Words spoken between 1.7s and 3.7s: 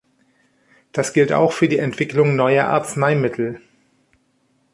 Entwicklung neuer Arzneimittel.